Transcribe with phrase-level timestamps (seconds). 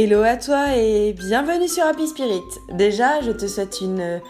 [0.00, 2.44] Hello à toi et bienvenue sur Happy Spirit.
[2.72, 4.20] Déjà, je te souhaite une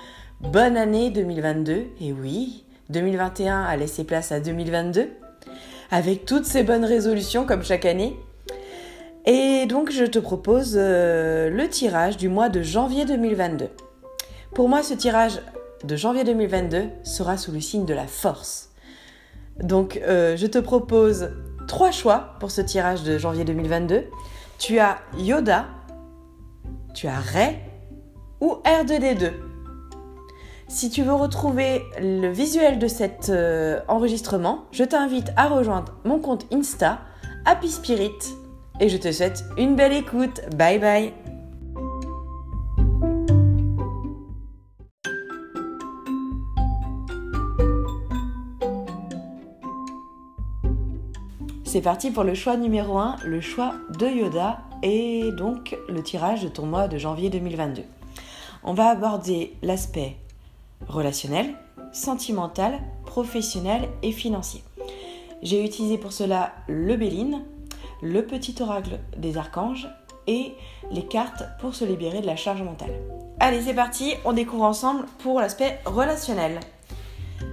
[0.41, 1.89] bonne année 2022.
[2.01, 5.11] Et oui, 2021 a laissé place à 2022
[5.91, 8.19] avec toutes ces bonnes résolutions comme chaque année.
[9.27, 13.69] Et donc, je te propose euh, le tirage du mois de janvier 2022.
[14.55, 15.39] Pour moi, ce tirage
[15.85, 18.71] de janvier 2022 sera sous le signe de la force.
[19.63, 21.29] Donc, euh, je te propose
[21.67, 24.05] trois choix pour ce tirage de janvier 2022.
[24.59, 25.67] Tu as Yoda,
[26.93, 27.59] tu as Ray
[28.41, 29.33] ou R2D2.
[30.67, 36.19] Si tu veux retrouver le visuel de cet euh, enregistrement, je t'invite à rejoindre mon
[36.19, 36.99] compte Insta,
[37.47, 38.19] Happy Spirit,
[38.81, 40.41] et je te souhaite une belle écoute.
[40.57, 41.28] Bye bye
[51.69, 56.43] C'est parti pour le choix numéro 1, le choix de Yoda et donc le tirage
[56.43, 57.83] de ton mois de janvier 2022.
[58.65, 60.17] On va aborder l'aspect
[60.89, 61.55] relationnel,
[61.93, 64.65] sentimental, professionnel et financier.
[65.43, 67.43] J'ai utilisé pour cela le Béline,
[68.01, 69.91] le petit oracle des archanges
[70.27, 70.55] et
[70.91, 72.95] les cartes pour se libérer de la charge mentale.
[73.41, 76.61] Allez, c'est parti, on découvre ensemble pour l'aspect relationnel.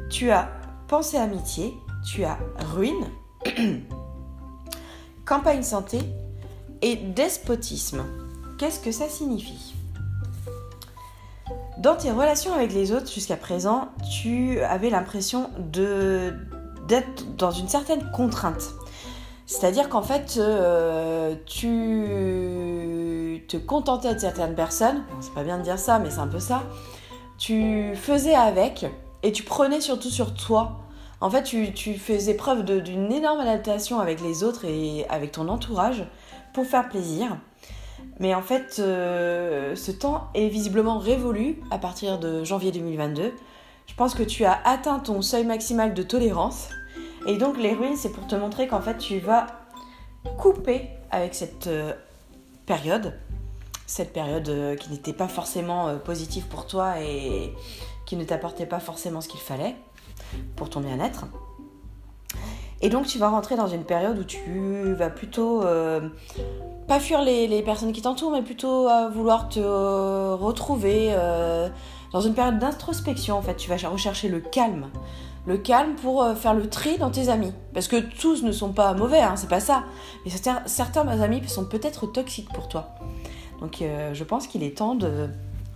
[0.09, 0.49] Tu as
[0.87, 1.73] pensée amitié,
[2.05, 2.39] tu as
[2.71, 3.09] ruine,
[5.25, 5.99] campagne santé
[6.81, 8.03] et despotisme.
[8.57, 9.73] Qu'est-ce que ça signifie?
[11.79, 13.89] Dans tes relations avec les autres jusqu'à présent,
[14.21, 18.73] tu avais l'impression d'être dans une certaine contrainte.
[19.45, 25.77] C'est-à-dire qu'en fait, euh, tu te contentais de certaines personnes, c'est pas bien de dire
[25.77, 26.63] ça, mais c'est un peu ça,
[27.37, 28.85] tu faisais avec
[29.21, 30.84] et tu prenais surtout sur toi
[31.25, 36.05] en fait, tu, faisais preuve d'une énorme adaptation avec les autres et avec ton entourage
[36.53, 37.35] pour faire plaisir.
[38.19, 43.33] Mais en fait, euh, ce temps est visiblement révolu à partir de janvier 2022.
[43.87, 46.69] Je pense que tu as atteint ton seuil maximal de tolérance.
[47.25, 49.47] Et donc, les ruines, c'est pour te montrer qu'en fait, tu vas
[50.37, 51.93] couper avec cette euh,
[52.67, 53.15] période.
[53.87, 57.51] Cette période euh, qui n'était pas forcément positive pour toi et
[58.05, 59.75] qui ne t'apportait pas forcément ce qu'il fallait
[60.55, 61.25] pour ton bien-être.
[62.81, 66.01] Et donc tu vas rentrer dans une période où tu vas plutôt euh,
[66.87, 71.69] pas fuir les, personnes qui t'entourent, mais plutôt vouloir te euh, retrouver euh,
[72.11, 73.37] dans une période d'introspection.
[73.37, 74.89] En fait, tu vas rechercher le calme,
[75.47, 78.93] le calme pour faire le tri dans tes amis, parce que tous ne sont pas
[78.93, 79.83] mauvais, hein, c'est pas ça.
[80.23, 82.89] Mais certains, certains amis sont peut-être toxiques pour toi.
[83.61, 85.29] Donc je pense qu'il est temps de,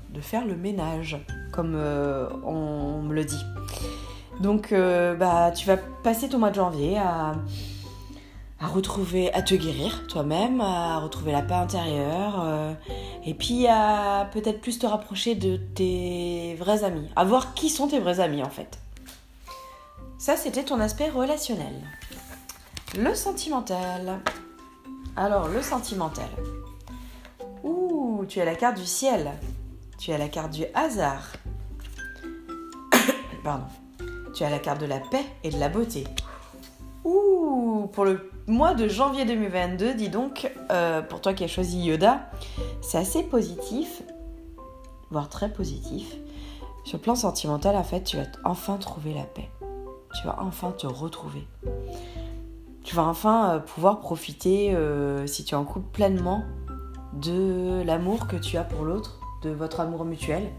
[0.10, 1.18] de, faire le ménage,
[1.52, 1.76] comme
[2.46, 3.44] on me le dit.
[4.40, 7.36] Donc, euh, bah, tu vas passer ton mois de janvier à,
[8.62, 12.74] retrouver, à te guérir toi-même, à retrouver la paix intérieure, euh,
[13.26, 17.88] et puis à peut-être plus te rapprocher de tes vrais amis, à voir qui sont
[17.88, 18.80] tes vrais amis en fait.
[20.18, 21.74] Ça, c'était ton aspect relationnel.
[22.98, 24.20] Le sentimental.
[25.16, 26.30] Alors, le sentimental.
[27.64, 29.32] Ouh, tu as la carte du ciel.
[29.98, 31.34] Tu as la carte du hasard.
[33.44, 33.66] Pardon
[34.40, 36.06] tu as la carte de la paix et de la beauté.
[37.04, 41.82] Ouh, pour le mois de janvier 2022, dis donc, euh, pour toi qui as choisi
[41.82, 42.22] Yoda,
[42.80, 44.02] c'est assez positif,
[45.12, 46.16] voire très positif.
[46.86, 49.50] Sur le plan sentimental, en fait, tu vas enfin trouver la paix.
[50.16, 51.46] Tu vas enfin te retrouver.
[52.86, 56.46] Tu vas enfin euh, pouvoir profiter, euh, si tu en couples pleinement,
[57.12, 60.50] de l'amour que tu as pour l'autre, de votre amour mutuel.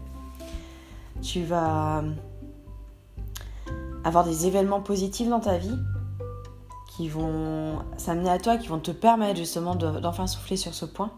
[1.23, 2.03] Tu vas
[4.03, 5.77] avoir des événements positifs dans ta vie
[6.95, 11.11] qui vont s'amener à toi, qui vont te permettre justement d'enfin souffler sur ce point.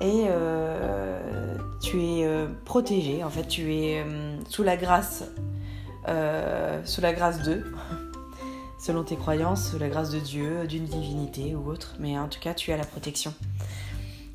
[0.00, 5.24] Et euh, tu es euh, protégé, en fait, tu es euh, sous la grâce,
[6.84, 7.64] sous la grâce d'eux,
[8.78, 12.40] selon tes croyances, sous la grâce de Dieu, d'une divinité ou autre, mais en tout
[12.40, 13.34] cas, tu as la protection.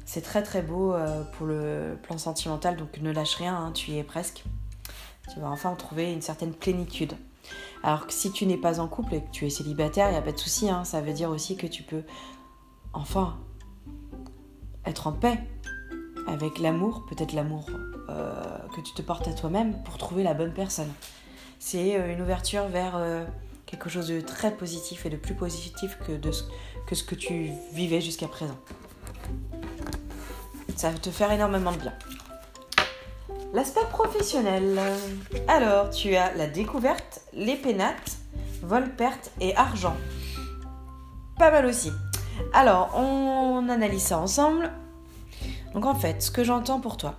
[0.06, 0.94] C'est très très beau
[1.38, 4.44] pour le plan sentimental, donc ne lâche rien, hein, tu y es presque
[5.32, 7.14] tu vas enfin trouver une certaine plénitude.
[7.84, 10.18] Alors que si tu n'es pas en couple et que tu es célibataire, il n'y
[10.18, 10.86] a pas de souci, hein.
[10.86, 12.04] ça veut dire aussi que tu peux
[12.94, 13.38] enfin
[14.86, 15.40] être en paix
[16.28, 17.70] avec l'amour, peut-être l'amour
[18.10, 20.92] euh, que tu te portes à toi-même pour trouver la bonne personne.
[21.60, 23.26] C'est euh, une ouverture vers euh,
[23.66, 28.28] quelque chose de très positif et de plus positif que, ce que tu vivais jusqu'à
[28.28, 28.58] présent.
[30.76, 31.94] Ça va te faire énormément de bien.
[33.54, 34.80] L'aspect professionnel.
[35.48, 38.18] Alors, tu as la découverte, les pénates,
[38.64, 39.96] vol, perte et argent.
[41.38, 41.92] Pas mal aussi.
[42.52, 44.72] Alors, on analyse ça ensemble.
[45.76, 47.14] Donc en fait, ce que j'entends pour toi,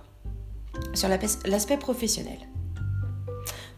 [0.93, 2.39] sur l'aspect professionnel,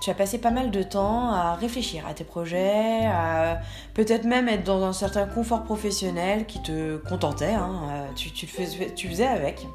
[0.01, 3.59] tu as passé pas mal de temps à réfléchir à tes projets, à
[3.93, 8.47] peut-être même être dans un certain confort professionnel qui te contentait, hein, euh, tu, tu,
[8.47, 9.65] faisais, avec.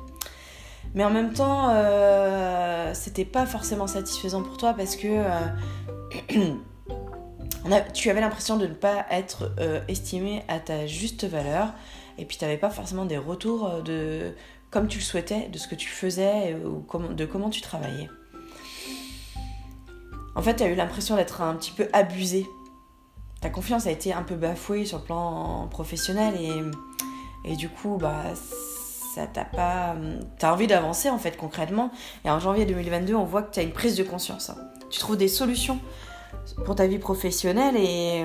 [0.95, 6.55] Mais en même temps, euh, c'était pas forcément satisfaisant pour toi parce que euh,
[7.95, 11.69] tu avais l'impression de ne pas être euh, estimé à ta juste valeur
[12.19, 14.35] et puis tu n'avais pas forcément des retours de
[14.71, 18.09] comme tu le souhaitais, de ce que tu faisais ou de comment tu travaillais.
[20.35, 22.47] En fait, tu as eu l'impression d'être un petit peu abusé.
[23.43, 27.99] Ta confiance a été un peu bafouée sur le plan professionnel et, et du coup,
[28.01, 28.23] bah,
[29.15, 29.95] ça t'a pas.
[30.39, 31.91] T'as envie d'avancer en fait concrètement.
[32.25, 34.51] Et en janvier 2022, on voit que tu as une prise de conscience.
[34.51, 34.57] Hein.
[34.91, 35.79] Tu trouves des solutions
[36.65, 38.25] pour ta vie professionnelle et,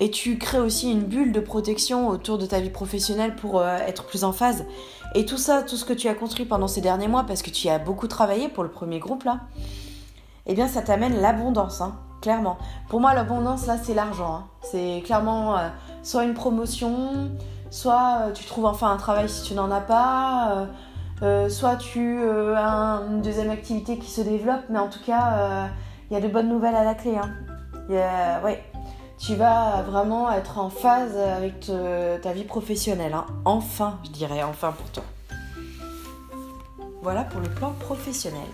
[0.00, 3.76] et tu crées aussi une bulle de protection autour de ta vie professionnelle pour euh,
[3.86, 4.64] être plus en phase.
[5.14, 7.50] Et tout ça, tout ce que tu as construit pendant ces derniers mois, parce que
[7.50, 9.40] tu as beaucoup travaillé pour le premier groupe là,
[10.46, 12.58] eh bien ça t'amène l'abondance, hein, clairement.
[12.88, 14.34] Pour moi, l'abondance là, c'est l'argent.
[14.34, 14.44] Hein.
[14.62, 15.68] C'est clairement euh,
[16.02, 17.30] soit une promotion,
[17.72, 20.68] soit euh, tu trouves enfin un travail si tu n'en as pas.
[21.48, 22.20] soit tu
[22.56, 25.68] as une deuxième activité qui se développe, mais en tout cas,
[26.10, 27.16] il y a de bonnes nouvelles à la clé.
[27.16, 27.30] Hein.
[29.18, 31.70] tu vas vraiment être en phase avec
[32.22, 33.14] ta vie professionnelle.
[33.14, 33.26] Hein.
[33.44, 35.04] Enfin, je dirais, enfin pour toi.
[37.02, 38.48] Voilà pour le plan professionnel.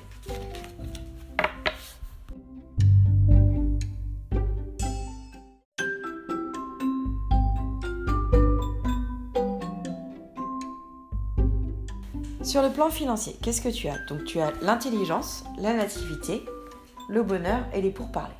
[12.48, 13.98] Sur le plan financier, qu'est-ce que tu as?
[14.08, 16.46] Donc tu as l'intelligence, la nativité,
[17.10, 18.32] le bonheur et les pourparlers.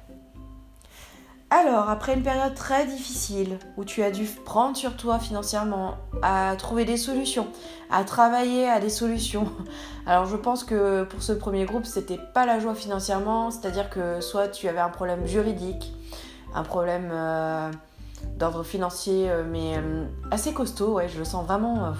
[1.50, 6.54] Alors, après une période très difficile où tu as dû prendre sur toi financièrement, à
[6.56, 7.48] trouver des solutions,
[7.90, 9.52] à travailler à des solutions.
[10.06, 14.22] Alors, je pense que pour ce premier groupe, c'était pas la joie financièrement, c'est-à-dire que
[14.22, 15.92] soit tu avais un problème juridique,
[16.54, 17.70] un problème euh,
[18.38, 21.92] d'ordre financier, euh, mais euh, assez costaud, ouais, je le sens vraiment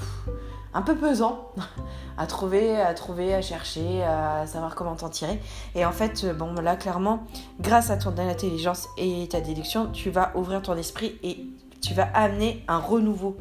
[0.74, 1.50] un peu pesant
[2.18, 5.40] à trouver, à trouver, à chercher, à savoir comment t'en tirer.
[5.74, 7.24] Et en fait, euh, bon, là, clairement,
[7.60, 11.46] grâce à ton intelligence et ta déduction, tu vas ouvrir ton esprit et
[11.80, 13.36] tu vas amener un renouveau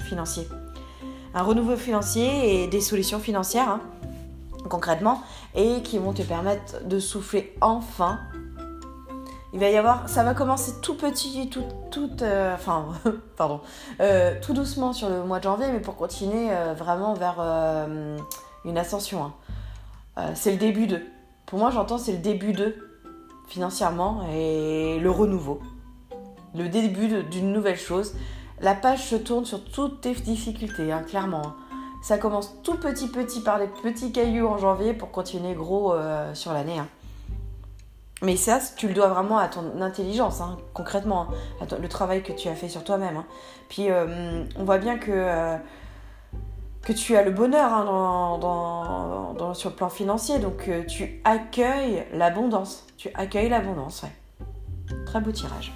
[0.00, 0.46] financier.
[1.34, 3.80] Un renouveau financier et des solutions financières, hein,
[4.68, 5.22] concrètement,
[5.54, 8.20] et qui vont te permettre de souffler enfin
[9.52, 12.86] il va y avoir, ça va commencer tout petit, tout, tout euh, enfin,
[13.36, 13.60] pardon,
[14.00, 17.40] euh, tout doucement sur le mois de janvier, mais pour continuer euh, vraiment vers
[18.64, 19.32] une ascension.
[20.16, 20.34] Hein.
[20.34, 21.02] c'est le début de,
[21.46, 22.76] pour moi j'entends c'est le début de,
[23.48, 25.60] financièrement, et le renouveau.
[26.54, 28.14] Le début d'une nouvelle chose.
[28.60, 31.46] La page se tourne sur toutes tes difficultés, hein, clairement.
[31.46, 31.56] Hein.
[32.02, 35.94] Ça commence tout petit petit par des petits cailloux en janvier pour continuer gros
[36.34, 36.80] sur l'année.
[38.22, 41.28] Mais ça, tu le dois vraiment à ton intelligence, hein, concrètement,
[41.60, 43.16] hein, le travail que tu as fait sur toi-même.
[43.16, 43.26] Hein.
[43.68, 45.56] Puis euh, on voit bien que, euh,
[46.82, 47.70] que tu as le bonheur
[49.54, 52.86] sur le plan financier, donc euh, tu accueilles l'abondance.
[52.98, 54.96] Tu accueilles l'abondance, ouais.
[55.06, 55.72] Très beau tirage.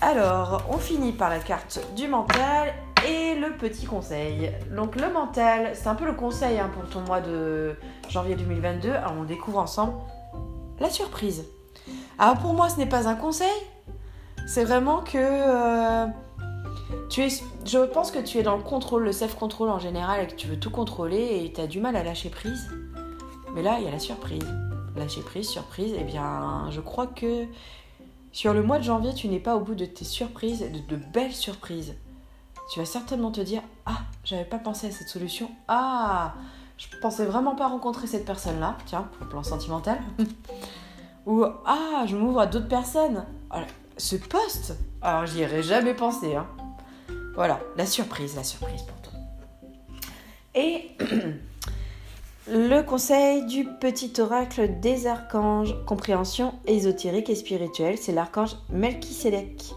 [0.00, 2.74] Alors, on finit par la carte du mental
[3.06, 4.50] et le petit conseil.
[4.74, 7.76] Donc le mental, c'est un peu le conseil pour ton mois de
[8.08, 8.90] janvier 2022.
[8.90, 9.94] Alors on découvre ensemble
[10.80, 11.44] la surprise.
[12.18, 13.52] Alors pour moi, ce n'est pas un conseil,
[14.46, 16.06] c'est vraiment que euh,
[17.10, 17.28] tu es,
[17.64, 20.46] je pense que tu es dans le contrôle, le self-control en général, et que tu
[20.46, 22.70] veux tout contrôler et tu as du mal à lâcher prise.
[23.54, 24.44] Mais là, il y a la surprise.
[24.96, 27.46] Lâcher prise, surprise, eh bien, je crois que
[28.32, 31.00] sur le mois de janvier, tu n'es pas au bout de tes surprises, de, de
[31.12, 31.94] belles surprises.
[32.72, 35.50] Tu vas certainement te dire Ah, j'avais pas pensé à cette solution.
[35.68, 36.34] Ah,
[36.76, 39.98] je pensais vraiment pas rencontrer cette personne-là, tiens, pour le plan sentimental.
[41.26, 43.24] Ou ah, je m'ouvre à d'autres personnes.
[43.96, 46.34] ce poste, alors j'y aurais jamais pensé.
[46.34, 46.46] Hein.
[47.34, 49.18] Voilà, la surprise, la surprise pour toi.
[50.54, 50.90] Et
[52.48, 59.74] le conseil du petit oracle des archanges, compréhension ésotérique et spirituelle, c'est l'archange Melchisedec.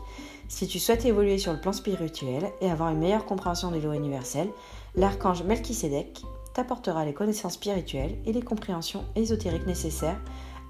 [0.49, 3.95] Si tu souhaites évoluer sur le plan spirituel et avoir une meilleure compréhension des lois
[3.95, 4.49] universelles,
[4.95, 6.21] l'archange Melchisedec
[6.57, 10.19] t'apportera les connaissances spirituelles et les compréhensions ésotériques nécessaires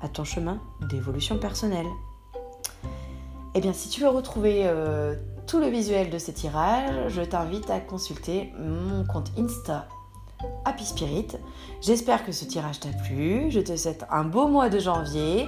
[0.02, 1.88] à ton chemin d'évolution personnelle.
[3.56, 5.16] Eh bien, si tu veux retrouver euh,
[5.48, 9.88] tout le visuel de ces tirages, je t'invite à consulter mon compte Insta
[10.66, 11.28] Happy Spirit.
[11.80, 13.50] J'espère que ce tirage t'a plu.
[13.50, 15.48] Je te souhaite un beau mois de janvier.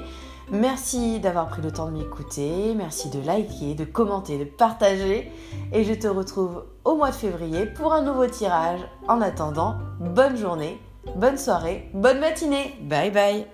[0.52, 2.74] Merci d'avoir pris le temps de m'écouter.
[2.76, 5.32] Merci de liker, de commenter, de partager.
[5.74, 8.80] Et je te retrouve au mois de février pour un nouveau tirage.
[9.08, 10.82] En attendant, bonne journée,
[11.16, 12.74] bonne soirée, bonne matinée.
[12.82, 13.46] Bye bye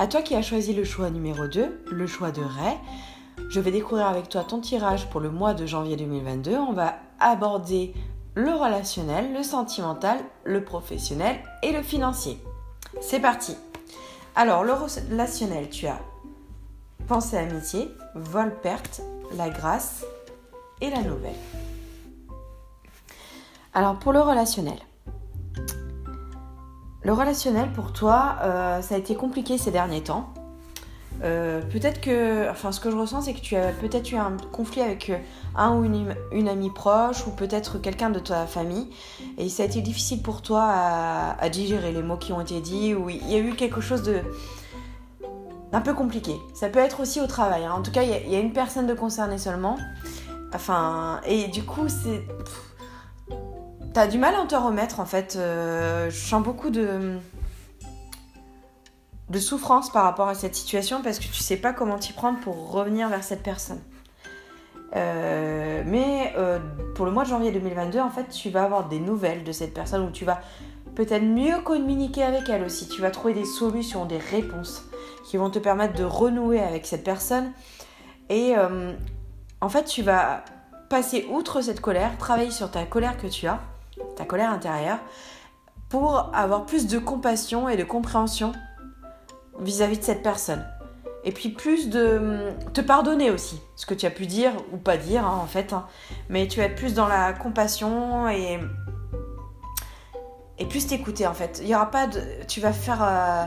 [0.00, 2.76] À toi qui as choisi le choix numéro 2, le choix de Ray,
[3.50, 6.54] je vais découvrir avec toi ton tirage pour le mois de janvier 2022.
[6.54, 7.92] On va aborder
[8.36, 12.38] le relationnel, le sentimental, le professionnel et le financier.
[13.00, 13.56] C'est parti.
[14.34, 15.98] Alors, le relationnel, tu as
[17.06, 19.00] pensée amitié, vol perte,
[19.36, 20.04] la grâce
[20.80, 21.34] et la nouvelle.
[23.74, 24.78] Alors, pour le relationnel.
[27.02, 30.32] Le relationnel pour toi, euh, ça a été compliqué ces derniers temps.
[31.22, 34.36] Euh, peut-être que, enfin, ce que je ressens, c'est que tu as peut-être eu un
[34.52, 35.18] conflit avec euh,
[35.56, 38.88] un ou une, amie proche, ou peut-être quelqu'un de ta famille,
[39.36, 40.64] et ça a été difficile pour toi
[41.38, 44.02] à, digérer les mots qui ont été dits, ou il y a eu quelque chose
[44.02, 44.20] de
[45.72, 46.34] d'un peu compliqué.
[46.54, 47.66] Ça peut être aussi au travail.
[47.66, 47.74] Hein.
[47.76, 49.76] En tout cas, il y, a une personne de concernée seulement.
[50.54, 52.24] Enfin, et du coup, c'est
[53.92, 55.36] t'as du mal à te remettre en fait.
[55.36, 57.18] Euh, je sens beaucoup de
[59.30, 62.40] de souffrance par rapport à cette situation parce que tu sais pas comment t'y prendre
[62.40, 63.80] pour revenir vers cette personne.
[64.96, 66.58] Euh, mais euh,
[66.94, 69.74] pour le mois de janvier 2022, en fait, tu vas avoir des nouvelles de cette
[69.74, 70.40] personne où tu vas
[70.94, 72.88] peut-être mieux communiquer avec elle aussi.
[72.88, 74.84] Tu vas trouver des solutions, des réponses
[75.24, 77.52] qui vont te permettre de renouer avec cette personne.
[78.30, 78.92] Et euh,
[79.60, 80.42] en fait, tu vas
[80.88, 83.60] passer outre cette colère, travailler sur ta colère que tu as,
[84.16, 84.98] ta colère intérieure,
[85.90, 88.52] pour avoir plus de compassion et de compréhension
[89.60, 90.64] vis-à-vis de cette personne.
[91.24, 94.76] Et puis plus de hum, te pardonner aussi, ce que tu as pu dire ou
[94.76, 95.72] pas dire hein, en fait.
[95.72, 95.86] Hein.
[96.28, 98.58] Mais tu vas être plus dans la compassion et
[100.68, 101.62] plus t'écouter en fait.
[101.64, 101.76] Il
[102.46, 103.44] tu vas faire euh,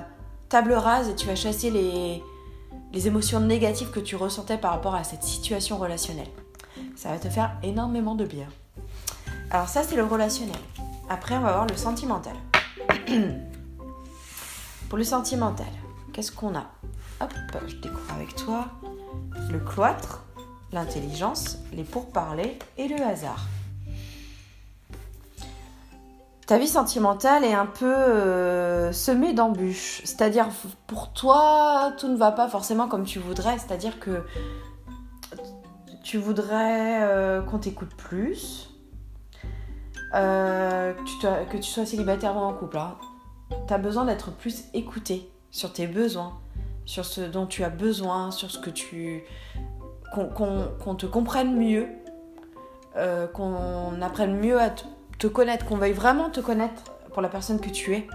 [0.49, 2.21] table rase et tu vas chasser les
[2.93, 6.27] les émotions négatives que tu ressentais par rapport à cette situation relationnelle.
[6.95, 8.47] Ça va te faire énormément de bien.
[9.49, 10.55] Alors ça c'est le relationnel.
[11.09, 12.35] Après on va voir le sentimental.
[14.89, 15.67] Pour le sentimental,
[16.13, 16.65] qu'est-ce qu'on a
[17.21, 17.33] Hop,
[17.67, 18.67] je découvre avec toi
[19.49, 20.23] le cloître,
[20.71, 23.47] l'intelligence, les pourparlers et le hasard.
[26.47, 30.01] Ta vie sentimentale est un peu euh, semée d'embûches.
[30.03, 30.49] C'est-à-dire,
[30.85, 33.57] pour toi, tout ne va pas forcément comme tu voudrais.
[33.57, 34.25] C'est-à-dire que
[36.03, 38.69] tu voudrais euh, qu'on t'écoute plus,
[40.13, 42.79] euh, que, tu sois célibataire ou en couple.
[42.79, 42.97] Hein.
[43.67, 46.39] Tu as besoin d'être plus écouté sur tes besoins,
[46.85, 49.23] sur ce dont tu as besoin, sur ce que tu...
[50.13, 51.87] qu'on te comprenne mieux,
[52.97, 54.71] euh, qu'on apprenne mieux à
[55.19, 58.07] te connaître, qu'on veuille vraiment te connaître pour la personne que tu es.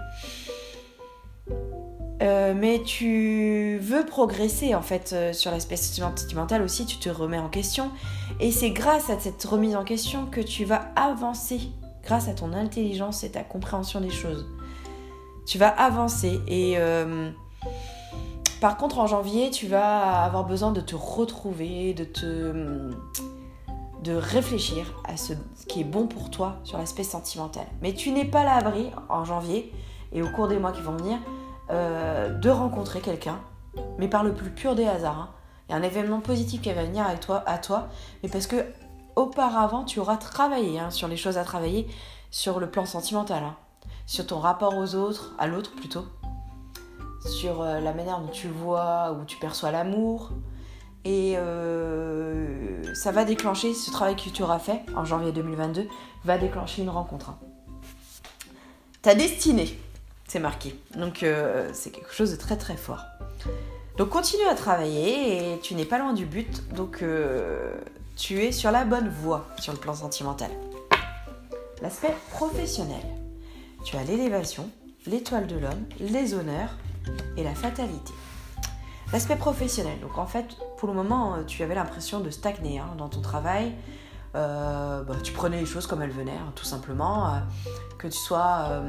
[2.23, 7.37] Euh, mais tu veux progresser en fait euh, sur l'aspect sentimental aussi, tu te remets
[7.37, 7.91] en question.
[8.39, 11.59] Et c'est grâce à cette remise en question que tu vas avancer,
[12.03, 14.47] grâce à ton intelligence et ta compréhension des choses
[15.47, 16.41] tu vas avancer.
[16.47, 17.31] Et euh,
[18.61, 22.91] par contre, en janvier, tu vas avoir besoin de te retrouver, de te
[24.05, 25.33] réfléchir à ce
[25.67, 27.65] qui est bon pour toi sur l'aspect sentimental.
[27.81, 29.73] Mais tu n'es pas à l'abri en janvier
[30.11, 31.17] et au cours des mois qui vont venir
[31.69, 33.39] euh, de rencontrer quelqu'un,
[33.97, 35.19] mais par le plus pur des hasards.
[35.19, 35.29] Hein.
[35.67, 37.89] Il y a un événement positif qui va venir avec toi, à toi,
[38.23, 38.65] mais parce que
[39.17, 41.87] auparavant tu auras travaillé hein, sur les choses à travailler
[42.31, 43.43] sur le plan sentimental.
[43.43, 43.55] Hein
[44.07, 46.05] sur ton rapport aux autres, à l'autre plutôt,
[47.25, 50.31] sur euh, la manière dont tu vois ou tu perçois l'amour.
[51.03, 55.87] Et euh, ça va déclencher, ce travail que tu auras fait en janvier 2022,
[56.23, 57.33] va déclencher une rencontre.
[59.01, 59.77] Ta destinée,
[60.27, 60.79] c'est marqué.
[60.95, 63.03] Donc euh, c'est quelque chose de très très fort.
[63.97, 66.73] Donc continue à travailler et tu n'es pas loin du but.
[66.73, 67.03] Donc
[68.15, 70.51] tu es sur la bonne voie sur le plan sentimental.
[71.81, 73.03] L'aspect professionnel
[73.87, 74.69] tu as l'élévation,
[75.05, 76.75] l'étoile de l'homme, les honneurs
[77.37, 78.11] et la fatalité.
[79.13, 79.97] L'aspect professionnel.
[80.01, 83.21] Donc en fait, pour le moment, euh, tu avais l'impression de stagner hein, dans ton
[83.21, 83.71] travail.
[84.35, 87.29] Euh, bah, tu prenais les choses comme elles venaient, hein, tout simplement.
[87.29, 87.39] Euh,
[87.97, 88.83] que tu sois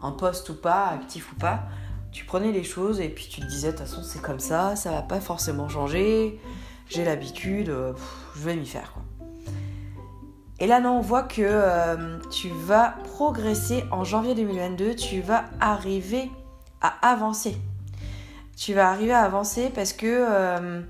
[0.00, 1.64] en poste ou pas, actif ou pas,
[2.10, 4.74] tu prenais les choses et puis tu te disais, de toute façon, c'est comme ça,
[4.74, 6.40] ça va pas forcément changer,
[6.88, 8.94] j'ai l'habitude, je vais m'y faire.
[10.60, 15.44] Et là, non, on voit que euh, tu vas progresser en janvier 2022, tu vas
[15.60, 16.30] arriver
[16.80, 17.56] à avancer.
[18.56, 20.80] Tu vas arriver à avancer parce que euh,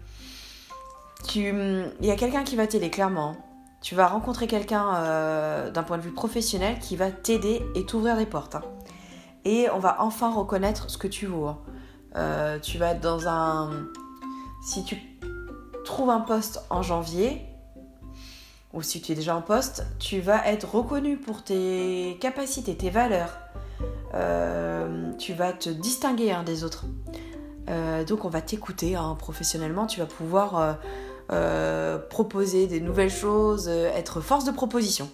[1.28, 1.52] tu,
[2.00, 3.36] il y a quelqu'un qui va t'aider, clairement.
[3.82, 8.16] Tu vas rencontrer quelqu'un euh, d'un point de vue professionnel qui va t'aider et t'ouvrir
[8.16, 8.54] les portes.
[8.54, 8.62] Hein.
[9.44, 11.46] Et on va enfin reconnaître ce que tu vaux.
[12.14, 12.58] Hein.
[12.62, 13.70] Tu vas être dans un...
[14.64, 14.96] Si tu
[15.84, 17.47] trouves un poste en janvier,
[18.78, 22.90] ou si tu es déjà en poste, tu vas être reconnu pour tes capacités, tes
[22.90, 23.36] valeurs.
[24.14, 26.84] Euh, tu vas te distinguer des autres.
[27.68, 30.78] Euh, donc on va t'écouter hein, professionnellement, tu vas pouvoir
[32.08, 35.10] proposer des nouvelles choses, être force de proposition.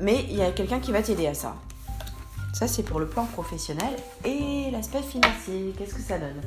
[0.00, 1.56] Mais il y a quelqu'un qui va t'aider à ça.
[2.54, 3.96] Ça, c'est pour le plan professionnel.
[4.24, 6.40] Et l'aspect financier, qu'est-ce que ça donne?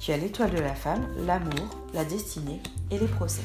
[0.00, 3.42] Tu as l'étoile de la femme, l'amour, la destinée et les procès.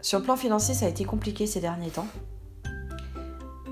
[0.00, 2.06] Sur le plan financier, ça a été compliqué ces derniers temps.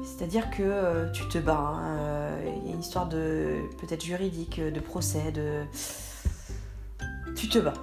[0.02, 1.58] C'est-à-dire que euh, tu te bats.
[1.58, 5.64] Hein, euh, il y a une histoire de peut-être juridique, de procès, de.
[7.36, 7.74] Tu te bats.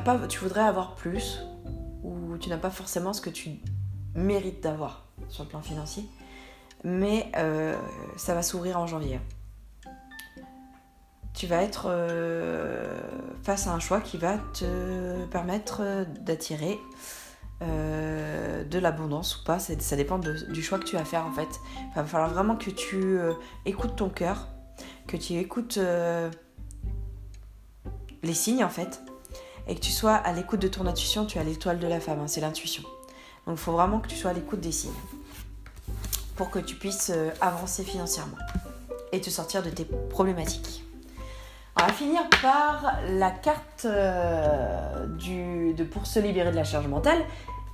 [0.00, 1.40] pas, tu voudrais avoir plus,
[2.04, 3.58] ou tu n'as pas forcément ce que tu
[4.14, 6.04] mérites d'avoir sur le plan financier.
[6.84, 7.76] Mais euh,
[8.16, 9.20] ça va s'ouvrir en janvier.
[11.38, 13.00] Tu vas être euh,
[13.44, 16.80] face à un choix qui va te permettre d'attirer
[17.62, 19.60] euh, de l'abondance ou pas.
[19.60, 21.60] Ça dépend du choix que tu vas faire en fait.
[21.78, 23.18] Il va falloir vraiment que tu
[23.66, 24.48] écoutes ton cœur,
[25.06, 25.78] que tu écoutes
[28.24, 29.00] les signes en fait,
[29.68, 31.24] et que tu sois à l'écoute de ton intuition.
[31.24, 32.82] Tu as l'étoile de la femme, hein, c'est l'intuition.
[33.46, 34.90] Donc il faut vraiment que tu sois à l'écoute des signes
[36.34, 38.38] pour que tu puisses euh, avancer financièrement
[39.12, 40.87] et te sortir de tes problématiques.
[41.80, 47.18] On va finir par la carte euh, de pour se libérer de la charge mentale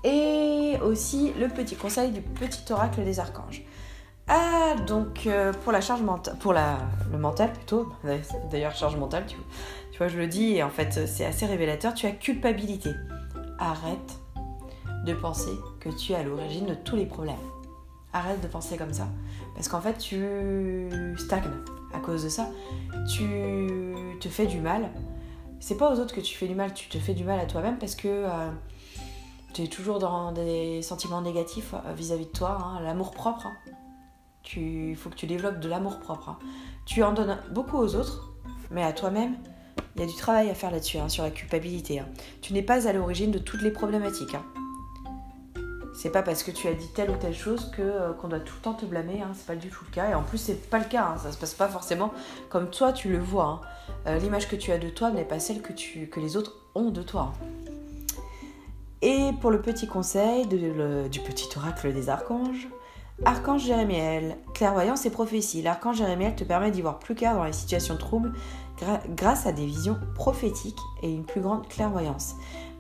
[0.03, 3.63] et aussi le petit conseil du petit oracle des archanges.
[4.29, 6.77] Ah, donc euh, pour la charge mentale, pour la,
[7.11, 7.91] le mental plutôt,
[8.51, 9.37] d'ailleurs charge mentale, tu,
[9.91, 12.91] tu vois, je le dis et en fait c'est assez révélateur, tu as culpabilité.
[13.59, 14.19] Arrête
[15.07, 17.37] de penser que tu es à l'origine de tous les problèmes.
[18.13, 19.09] Arrête de penser comme ça.
[19.55, 21.51] Parce qu'en fait, tu stagnes
[21.95, 22.51] à cause de ça.
[23.09, 24.91] Tu te fais du mal.
[25.61, 27.47] C'est pas aux autres que tu fais du mal, tu te fais du mal à
[27.47, 28.51] toi-même parce que euh,
[29.55, 32.59] tu es toujours dans des sentiments négatifs euh, vis-à-vis de toi.
[32.61, 32.81] Hein.
[32.83, 33.47] L'amour propre.
[33.47, 33.73] Hein.
[34.57, 36.29] Il faut que tu développes de l'amour propre.
[36.29, 36.39] Hein.
[36.85, 38.35] Tu en donnes beaucoup aux autres,
[38.71, 39.37] mais à toi-même,
[39.97, 42.03] il y a du travail à faire là-dessus, sur la culpabilité.
[42.43, 44.37] Tu n'es pas à l'origine de toutes les problématiques.
[45.95, 48.41] C'est pas parce que tu as dit telle ou telle chose que euh, qu'on doit
[48.41, 49.23] tout le temps te blâmer.
[49.23, 49.31] Hein.
[49.35, 50.11] C'est pas du tout le cas.
[50.11, 51.13] Et en plus, c'est pas le cas.
[51.15, 51.19] Hein.
[51.19, 52.13] Ça se passe pas forcément
[52.51, 53.45] comme toi tu le vois.
[53.45, 53.61] Hein.
[54.09, 56.57] Euh, l'image que tu as de toi n'est pas celle que, tu, que les autres
[56.75, 57.33] ont de toi.
[59.03, 62.69] Et pour le petit conseil du petit oracle des archanges,
[63.25, 65.63] Archange Jérémiel, clairvoyance et prophétie.
[65.63, 68.33] L'archange Jérémiel te permet d'y voir plus clair dans les situations troubles
[69.11, 72.35] grâce à des visions prophétiques et une plus grande clairvoyance.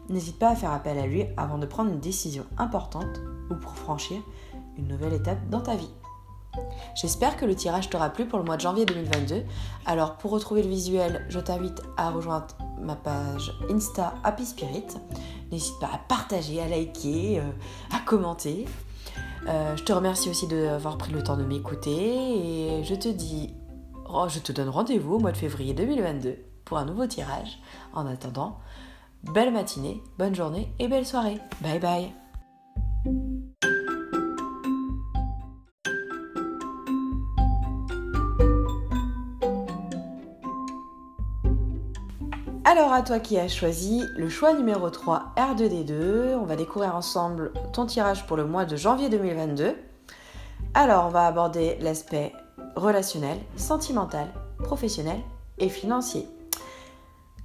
[0.08, 3.74] N'hésite pas à faire appel à lui avant de prendre une décision importante ou pour
[3.76, 4.18] franchir
[4.76, 5.90] une nouvelle étape dans ta vie.
[6.94, 9.42] J'espère que le tirage t'aura plu pour le mois de janvier 2022.
[9.86, 12.46] Alors pour retrouver le visuel, je t'invite à rejoindre
[12.80, 14.86] ma page Insta Happy Spirit.
[15.50, 17.50] N'hésite pas à partager, à liker, euh,
[17.92, 18.66] à commenter.
[19.48, 23.54] Euh, je te remercie aussi d'avoir pris le temps de m'écouter et je te dis,
[24.08, 27.58] oh, je te donne rendez-vous au mois de février 2022 pour un nouveau tirage.
[27.92, 28.58] En attendant,
[29.32, 31.38] Belle matinée, bonne journée et belle soirée.
[31.60, 32.12] Bye bye.
[42.64, 47.52] Alors à toi qui as choisi le choix numéro 3 R2D2, on va découvrir ensemble
[47.72, 49.76] ton tirage pour le mois de janvier 2022.
[50.74, 52.32] Alors on va aborder l'aspect
[52.74, 55.20] relationnel, sentimental, professionnel
[55.58, 56.26] et financier.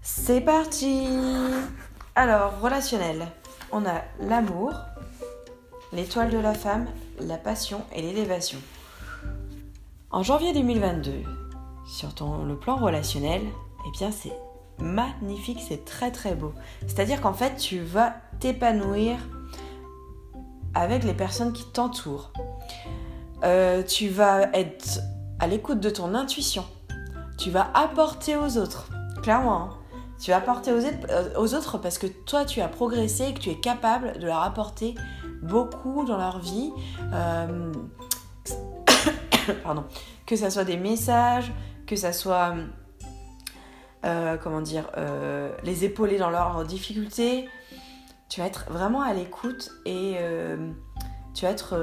[0.01, 1.07] C'est parti
[2.15, 3.27] Alors, relationnel.
[3.71, 4.73] On a l'amour,
[5.91, 6.87] l'étoile de la femme,
[7.19, 8.59] la passion et l'élévation.
[10.09, 11.11] En janvier 2022,
[11.85, 13.41] sur ton, le plan relationnel,
[13.85, 14.33] eh bien c'est
[14.79, 16.53] magnifique, c'est très très beau.
[16.87, 19.17] C'est-à-dire qu'en fait, tu vas t'épanouir
[20.73, 22.31] avec les personnes qui t'entourent.
[23.43, 25.01] Euh, tu vas être
[25.39, 26.65] à l'écoute de ton intuition.
[27.37, 28.89] Tu vas apporter aux autres.
[29.21, 29.78] Clairement, hein.
[30.19, 33.49] Tu vas apporter euh, aux, autres parce que toi, tu as progressé et que tu
[33.49, 34.95] es capable de leur apporter
[35.41, 36.71] beaucoup dans leur vie.
[37.13, 37.71] Euh,
[39.63, 39.85] pardon.
[40.25, 41.53] Que ça soit des messages,
[41.87, 42.53] que ça soit,
[44.05, 44.91] euh, comment dire,
[45.63, 47.47] les épauler dans leurs difficultés.
[48.27, 50.17] Tu vas être vraiment à l'écoute et
[51.33, 51.75] tu vas être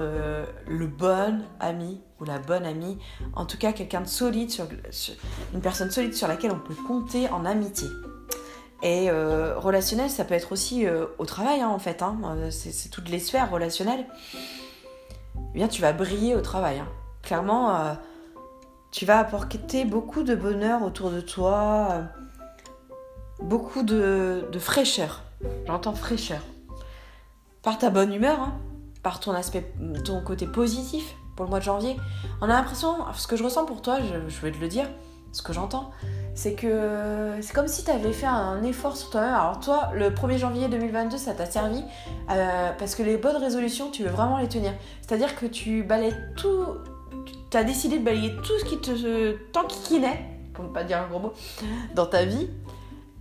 [0.69, 2.99] le bon ami ou la bonne amie.
[3.35, 4.53] En tout cas, quelqu'un de solide,
[5.53, 7.89] une personne solide sur laquelle on peut compter en amitié.
[8.83, 12.03] Et euh, relationnel, ça peut être aussi euh, au travail, hein, en fait.
[12.03, 12.19] Hein.
[12.25, 14.07] Euh, c'est toutes les sphères relationnelles.
[15.37, 16.79] Eh bien, tu vas briller au travail.
[16.79, 16.89] Hein.
[17.23, 17.97] Clairement,
[18.93, 22.05] tu vas apporter beaucoup de bonheur autour de toi,
[23.41, 25.23] beaucoup de, fraîcheur.
[25.67, 26.41] J'entends fraîcheur.
[27.63, 28.53] Par ta bonne humeur,
[29.03, 31.97] par ton aspect, ton côté positif pour le mois de janvier.
[32.41, 34.89] On a l'impression, ce que je ressens pour toi, je, je vais te le dire,
[35.33, 35.91] ce que j'entends,
[36.37, 39.35] c'est que c'est comme si tu avais fait un effort sur toi-même.
[39.35, 41.83] Alors toi, le 1er janvier 2022, ça t'a servi
[42.31, 44.75] euh, parce que les bonnes résolutions, tu veux vraiment les tenir.
[45.01, 46.67] C'est-à-dire que tu balayes tout,
[47.51, 51.09] tu as décidé de balayer tout ce qui te t'enquiquinait, pour ne pas dire un
[51.09, 51.33] gros mot,
[51.95, 52.51] dans ta vie,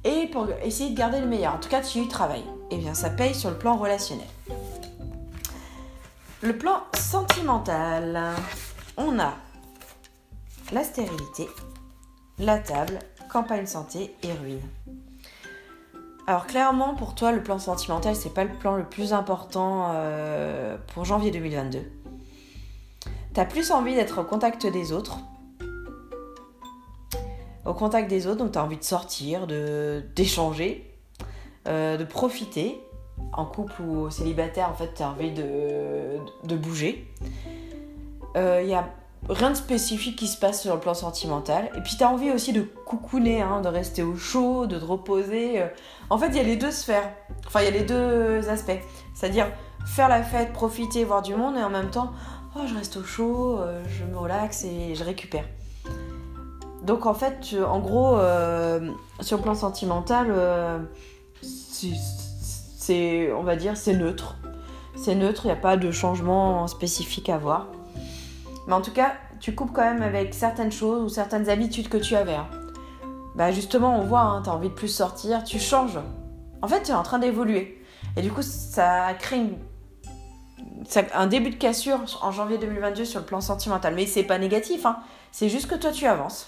[0.03, 1.55] et pour essayer de garder le meilleur.
[1.55, 2.43] En tout cas, tu y travailles.
[2.69, 4.27] Et eh bien, ça paye sur le plan relationnel.
[6.41, 8.19] Le plan sentimental,
[8.97, 9.33] on a
[10.73, 11.47] la stérilité,
[12.39, 14.61] la table, campagne santé et ruine.
[16.27, 20.75] Alors clairement pour toi le plan sentimental c'est pas le plan le plus important euh,
[20.93, 21.79] pour janvier 2022.
[23.33, 25.19] T'as plus envie d'être au contact des autres?
[27.65, 30.89] Au contact des autres, donc t'as envie de sortir, de d'échanger,
[31.67, 32.81] euh, de profiter.
[33.31, 37.07] En couple ou célibataire, en fait, t'as envie de, bouger.
[38.35, 38.89] Il euh, y a
[39.29, 41.69] rien de spécifique qui se passe sur le plan sentimental.
[41.75, 44.85] Et puis tu as envie aussi de coucouner, hein, de rester au chaud, de te
[44.85, 45.61] reposer.
[45.61, 45.67] Euh.
[46.09, 47.11] En fait, il y a les deux sphères.
[47.47, 48.79] Enfin, il y a les deux aspects.
[49.13, 49.47] C'est-à-dire
[49.85, 52.11] faire la fête, profiter, voir du monde, et en même temps,
[52.55, 55.45] oh, je reste au chaud, euh, je me relaxe et je récupère.
[56.83, 60.31] Donc en fait, en gros, euh, sur le plan sentimental,
[61.41, 64.35] c'est, on va dire, c'est neutre.
[64.95, 67.67] C'est neutre, il n'y a pas de changement spécifique à voir.
[68.67, 71.97] Mais en tout cas, tu coupes quand même avec certaines choses ou certaines habitudes que
[71.97, 72.35] tu avais.
[72.35, 72.47] Hein.
[73.35, 75.99] Bah justement, on voit, hein, tu as envie de plus sortir, tu changes.
[76.61, 77.83] En fait, tu es en train d'évoluer.
[78.17, 79.41] Et du coup, ça crée
[81.13, 83.93] un début de cassure en janvier 2022 sur le plan sentimental.
[83.95, 84.97] Mais c'est pas négatif, hein.
[85.31, 86.47] c'est juste que toi tu avances.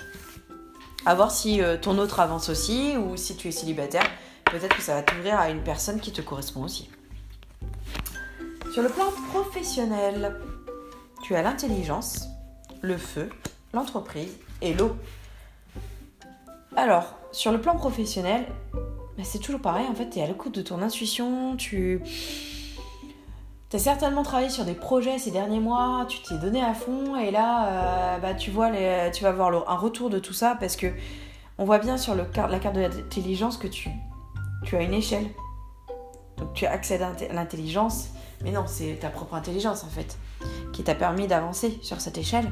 [1.06, 4.04] À voir si euh, ton autre avance aussi ou si tu es célibataire.
[4.46, 6.90] Peut-être que ça va t'ouvrir à une personne qui te correspond aussi.
[8.74, 10.36] Sur le plan professionnel,
[11.28, 12.30] tu as l'intelligence,
[12.80, 13.28] le feu,
[13.74, 14.96] l'entreprise et l'eau.
[16.78, 20.56] Alors, sur le plan professionnel, bah, c'est toujours pareil, en fait, tu es à l'écoute
[20.56, 22.02] de ton intuition, tu...
[23.74, 27.30] as certainement travaillé sur des projets ces derniers mois, tu t'es donné à fond et
[27.30, 28.72] là, euh, bah, tu, vas
[29.28, 30.88] avoir un retour de tout ça parce que
[31.58, 33.90] on voit bien sur la carte de l'intelligence que tu
[34.72, 35.28] as une échelle.
[36.38, 38.12] Donc tu accèdes à l'intelligence,
[38.46, 40.18] mais non, c'est ta propre intelligence en fait
[40.74, 42.52] qui t'a permis d'avancer sur cette échelle.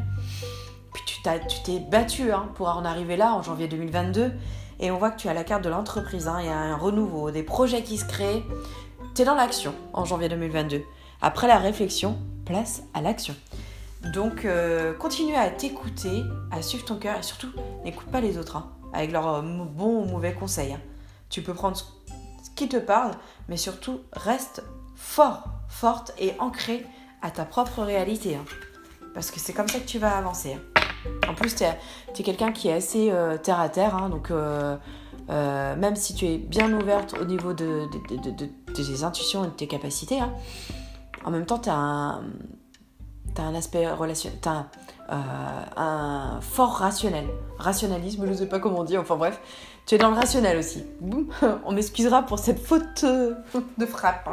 [0.93, 4.31] Puis tu t'es battu hein, pour en arriver là en janvier 2022.
[4.79, 6.27] Et on voit que tu as la carte de l'entreprise.
[6.27, 6.37] Hein.
[6.41, 8.43] Il y a un renouveau, des projets qui se créent.
[9.13, 10.81] Tu es dans l'action en janvier 2022.
[11.21, 13.35] Après la réflexion, place à l'action.
[14.13, 17.49] Donc euh, continue à t'écouter, à suivre ton cœur et surtout
[17.83, 20.77] n'écoute pas les autres hein, avec leurs bons ou mauvais conseils.
[21.29, 21.83] Tu peux prendre ce
[22.55, 23.11] qui te parle,
[23.49, 24.63] mais surtout reste
[24.95, 26.85] fort, forte et ancrée
[27.25, 28.35] à ta propre réalité.
[28.35, 28.45] Hein.
[29.13, 30.53] Parce que c'est comme ça que tu vas avancer.
[30.53, 30.81] Hein.
[31.27, 33.95] En plus, tu es, quelqu'un qui est assez euh, terre à terre.
[33.95, 34.77] Hein, donc, euh,
[35.29, 37.87] euh, même si tu es bien ouverte au niveau de,
[38.73, 40.19] tes intuitions et de tes capacités,
[41.23, 42.23] en même temps, tu as un,
[43.37, 44.67] un aspect as
[45.77, 47.25] un, fort rationnel.
[47.57, 48.97] Rationalisme, je ne sais pas comment on dit.
[48.97, 49.39] Enfin bref,
[49.87, 50.83] tu es dans le rationnel aussi.
[51.65, 53.05] On m'excusera pour cette faute
[53.77, 54.29] de frappe.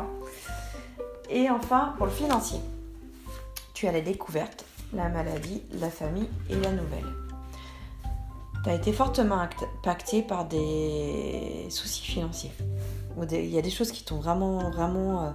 [1.31, 2.59] Et enfin, pour le financier
[3.83, 7.17] tu as la découverte, la maladie, la famille et la nouvelle.
[8.63, 12.53] Tu as été fortement impacté par des soucis financiers.
[13.33, 15.31] Il y a des choses qui t'ont vraiment, vraiment euh,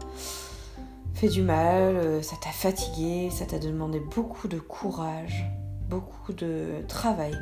[1.13, 5.43] fait du mal, euh, ça t'a fatigué, ça t'a demandé beaucoup de courage,
[5.89, 7.37] beaucoup de travail.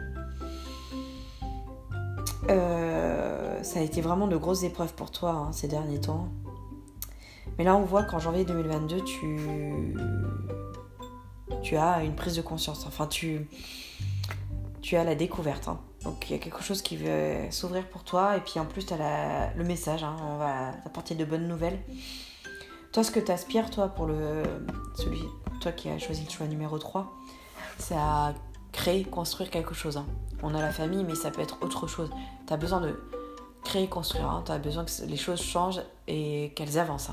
[2.49, 6.29] Euh, ça a été vraiment de grosses épreuves pour toi hein, ces derniers temps.
[7.59, 9.93] Mais là, on voit qu'en janvier 2022, tu
[11.65, 12.85] tu as une prise de conscience.
[12.85, 13.49] Enfin, tu,
[14.83, 15.67] tu as la découverte.
[15.67, 15.79] Hein.
[16.03, 18.37] Donc, il y a quelque chose qui veut s'ouvrir pour toi.
[18.37, 20.03] Et puis, en plus, tu as le message.
[20.03, 20.15] Hein.
[20.21, 21.79] On va t'apporter de bonnes nouvelles.
[22.93, 24.43] Toi, ce que tu aspires, toi, pour le,
[24.95, 25.23] celui,
[25.59, 27.11] toi qui as choisi le choix numéro 3,
[27.79, 28.35] c'est à
[28.71, 29.97] créer, construire quelque chose.
[29.97, 30.05] Hein.
[30.43, 32.11] On a la famille, mais ça peut être autre chose.
[32.45, 32.95] Tu as besoin de
[33.63, 34.43] créer, construire.
[34.45, 37.09] Tu as besoin que les choses changent et qu'elles avancent.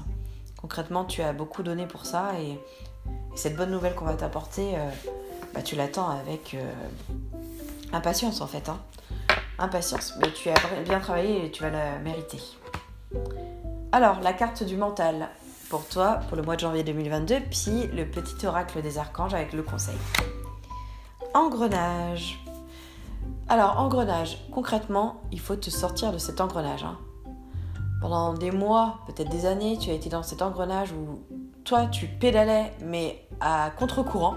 [0.60, 2.60] Concrètement, tu as beaucoup donné pour ça et
[3.06, 4.90] et cette bonne nouvelle qu'on va t'apporter, euh,
[5.54, 6.72] bah, tu l'attends avec euh,
[7.92, 8.68] impatience en fait.
[8.68, 8.78] Hein.
[9.58, 10.14] Impatience.
[10.20, 12.40] Mais tu as bien travaillé et tu vas la mériter.
[13.92, 15.28] Alors, la carte du mental
[15.68, 19.52] pour toi pour le mois de janvier 2022, puis le petit oracle des archanges avec
[19.52, 19.96] le conseil.
[21.34, 22.38] Engrenage.
[23.48, 24.38] Alors, engrenage.
[24.52, 26.84] Concrètement, il faut te sortir de cet engrenage.
[26.84, 26.98] hein.
[28.00, 31.20] Pendant des mois, peut-être des années, tu as été dans cet engrenage où
[31.64, 34.36] toi, tu pédalais, mais à contre-courant,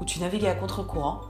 [0.00, 1.20] où tu naviguais à contre-courant,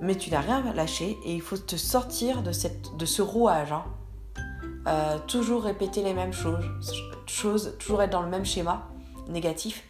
[0.00, 3.72] mais tu n'as rien lâché et il faut te sortir de, ce rouage.
[3.72, 3.84] hein.
[4.86, 6.64] Euh, toujours répéter les mêmes choses,
[7.26, 8.88] choses, toujours être dans le même schéma
[9.28, 9.84] négatif.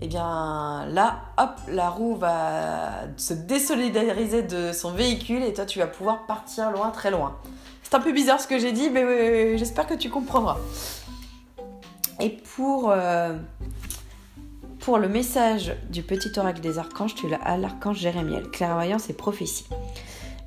[0.00, 5.80] Et bien là, hop, la roue va se désolidariser de son véhicule et toi tu
[5.80, 7.36] vas pouvoir partir loin, très loin.
[7.82, 10.58] C'est un peu bizarre ce que j'ai dit, mais euh, j'espère que tu comprendras.
[12.20, 13.36] Et pour, euh,
[14.80, 19.12] pour le message du petit oracle des archanges, tu l'as à l'archange Jérémiel, clairvoyance et
[19.12, 19.66] prophétie.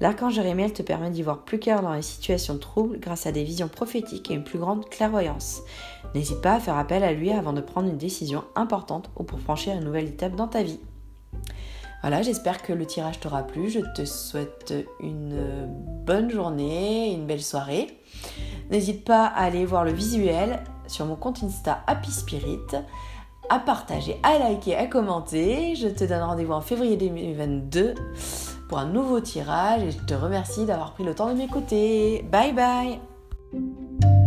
[0.01, 3.31] L'archange Jérémiel te permet d'y voir plus clair dans les situations de trouble grâce à
[3.31, 5.61] des visions prophétiques et une plus grande clairvoyance.
[6.15, 9.39] N'hésite pas à faire appel à lui avant de prendre une décision importante ou pour
[9.39, 10.79] franchir une nouvelle étape dans ta vie.
[12.01, 13.69] Voilà, j'espère que le tirage t'aura plu.
[13.69, 15.67] Je te souhaite une
[16.03, 17.87] bonne journée, une belle soirée.
[18.71, 22.59] N'hésite pas à aller voir le visuel sur mon compte Insta Happy Spirit,
[23.49, 25.75] à partager, à liker, à commenter.
[25.75, 27.95] Je te donne rendez-vous en février 2022
[28.69, 32.25] pour un nouveau tirage et je te remercie d'avoir pris le temps de m'écouter.
[32.31, 34.20] Bye bye